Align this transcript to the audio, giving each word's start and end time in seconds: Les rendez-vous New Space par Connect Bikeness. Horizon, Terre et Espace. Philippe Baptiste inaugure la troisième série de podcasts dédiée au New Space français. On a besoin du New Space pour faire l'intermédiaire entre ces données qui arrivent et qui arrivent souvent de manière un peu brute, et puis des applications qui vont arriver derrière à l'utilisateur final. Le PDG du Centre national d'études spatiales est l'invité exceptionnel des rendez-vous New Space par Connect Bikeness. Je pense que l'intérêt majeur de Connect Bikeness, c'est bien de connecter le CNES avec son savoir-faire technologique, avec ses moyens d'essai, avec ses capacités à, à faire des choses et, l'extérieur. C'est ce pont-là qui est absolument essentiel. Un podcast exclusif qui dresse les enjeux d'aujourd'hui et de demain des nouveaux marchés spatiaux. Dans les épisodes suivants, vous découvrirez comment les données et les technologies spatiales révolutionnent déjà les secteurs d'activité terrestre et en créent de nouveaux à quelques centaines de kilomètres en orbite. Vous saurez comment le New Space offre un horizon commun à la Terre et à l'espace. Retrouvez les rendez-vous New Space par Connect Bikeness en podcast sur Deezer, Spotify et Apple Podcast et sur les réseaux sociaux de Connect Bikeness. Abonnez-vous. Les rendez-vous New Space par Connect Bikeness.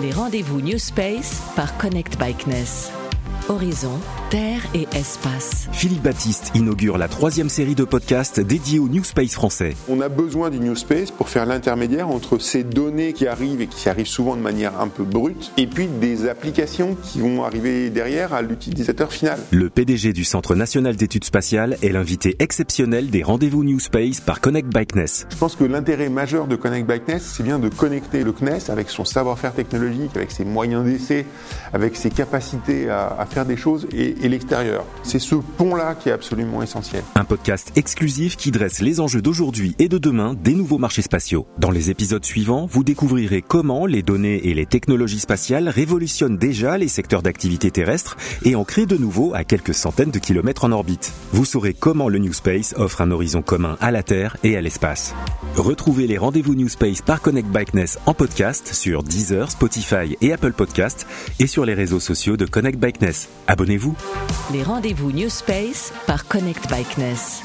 Les 0.00 0.12
rendez-vous 0.12 0.62
New 0.62 0.78
Space 0.78 1.42
par 1.56 1.76
Connect 1.76 2.18
Bikeness. 2.18 2.90
Horizon, 3.50 3.98
Terre 4.30 4.62
et 4.74 4.86
Espace. 4.94 5.68
Philippe 5.72 6.02
Baptiste 6.02 6.52
inaugure 6.54 6.98
la 6.98 7.08
troisième 7.08 7.48
série 7.48 7.74
de 7.74 7.82
podcasts 7.82 8.38
dédiée 8.38 8.78
au 8.78 8.86
New 8.86 9.02
Space 9.02 9.34
français. 9.34 9.74
On 9.88 10.00
a 10.00 10.08
besoin 10.08 10.50
du 10.50 10.60
New 10.60 10.76
Space 10.76 11.10
pour 11.10 11.28
faire 11.28 11.46
l'intermédiaire 11.46 12.08
entre 12.08 12.38
ces 12.38 12.62
données 12.62 13.12
qui 13.12 13.26
arrivent 13.26 13.60
et 13.60 13.66
qui 13.66 13.88
arrivent 13.88 14.06
souvent 14.06 14.36
de 14.36 14.40
manière 14.40 14.80
un 14.80 14.86
peu 14.86 15.02
brute, 15.02 15.50
et 15.56 15.66
puis 15.66 15.88
des 15.88 16.28
applications 16.28 16.96
qui 17.02 17.18
vont 17.20 17.42
arriver 17.42 17.90
derrière 17.90 18.34
à 18.34 18.42
l'utilisateur 18.42 19.12
final. 19.12 19.40
Le 19.50 19.68
PDG 19.68 20.12
du 20.12 20.22
Centre 20.22 20.54
national 20.54 20.94
d'études 20.94 21.24
spatiales 21.24 21.76
est 21.82 21.88
l'invité 21.88 22.36
exceptionnel 22.38 23.10
des 23.10 23.24
rendez-vous 23.24 23.64
New 23.64 23.80
Space 23.80 24.20
par 24.20 24.40
Connect 24.40 24.68
Bikeness. 24.72 25.26
Je 25.28 25.36
pense 25.36 25.56
que 25.56 25.64
l'intérêt 25.64 26.08
majeur 26.08 26.46
de 26.46 26.54
Connect 26.54 26.86
Bikeness, 26.86 27.32
c'est 27.36 27.42
bien 27.42 27.58
de 27.58 27.68
connecter 27.68 28.22
le 28.22 28.30
CNES 28.30 28.70
avec 28.70 28.90
son 28.90 29.04
savoir-faire 29.04 29.54
technologique, 29.54 30.12
avec 30.14 30.30
ses 30.30 30.44
moyens 30.44 30.84
d'essai, 30.84 31.26
avec 31.72 31.96
ses 31.96 32.10
capacités 32.10 32.88
à, 32.88 33.16
à 33.18 33.26
faire 33.26 33.39
des 33.44 33.56
choses 33.56 33.86
et, 33.92 34.28
l'extérieur. 34.28 34.84
C'est 35.02 35.18
ce 35.18 35.34
pont-là 35.34 35.94
qui 35.94 36.08
est 36.08 36.12
absolument 36.12 36.62
essentiel. 36.62 37.02
Un 37.14 37.24
podcast 37.24 37.72
exclusif 37.76 38.36
qui 38.36 38.50
dresse 38.50 38.80
les 38.80 39.00
enjeux 39.00 39.22
d'aujourd'hui 39.22 39.74
et 39.78 39.88
de 39.88 39.98
demain 39.98 40.34
des 40.34 40.54
nouveaux 40.54 40.78
marchés 40.78 41.02
spatiaux. 41.02 41.46
Dans 41.58 41.70
les 41.70 41.90
épisodes 41.90 42.24
suivants, 42.24 42.66
vous 42.70 42.84
découvrirez 42.84 43.42
comment 43.42 43.86
les 43.86 44.02
données 44.02 44.48
et 44.48 44.54
les 44.54 44.66
technologies 44.66 45.20
spatiales 45.20 45.68
révolutionnent 45.68 46.38
déjà 46.38 46.78
les 46.78 46.88
secteurs 46.88 47.22
d'activité 47.22 47.70
terrestre 47.70 48.16
et 48.44 48.54
en 48.54 48.64
créent 48.64 48.86
de 48.86 48.96
nouveaux 48.96 49.34
à 49.34 49.44
quelques 49.44 49.74
centaines 49.74 50.10
de 50.10 50.18
kilomètres 50.18 50.64
en 50.64 50.72
orbite. 50.72 51.12
Vous 51.32 51.44
saurez 51.44 51.74
comment 51.74 52.08
le 52.08 52.18
New 52.18 52.32
Space 52.32 52.74
offre 52.76 53.00
un 53.00 53.10
horizon 53.10 53.42
commun 53.42 53.76
à 53.80 53.90
la 53.90 54.02
Terre 54.02 54.36
et 54.44 54.56
à 54.56 54.60
l'espace. 54.60 55.14
Retrouvez 55.56 56.06
les 56.06 56.18
rendez-vous 56.18 56.54
New 56.54 56.68
Space 56.68 57.02
par 57.02 57.20
Connect 57.20 57.48
Bikeness 57.48 57.98
en 58.06 58.14
podcast 58.14 58.72
sur 58.72 59.02
Deezer, 59.02 59.50
Spotify 59.50 60.16
et 60.20 60.32
Apple 60.32 60.52
Podcast 60.52 61.06
et 61.38 61.46
sur 61.46 61.64
les 61.64 61.74
réseaux 61.74 62.00
sociaux 62.00 62.36
de 62.36 62.46
Connect 62.46 62.78
Bikeness. 62.78 63.19
Abonnez-vous. 63.46 63.94
Les 64.52 64.62
rendez-vous 64.62 65.12
New 65.12 65.28
Space 65.28 65.92
par 66.06 66.26
Connect 66.26 66.68
Bikeness. 66.68 67.42